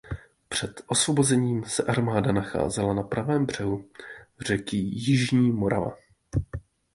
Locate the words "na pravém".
2.93-3.45